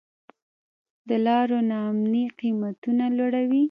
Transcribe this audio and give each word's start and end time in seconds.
د 1.07 1.09
لارو 1.25 1.59
نا 1.69 1.77
امني 1.89 2.23
قیمتونه 2.39 3.05
لوړوي. 3.17 3.59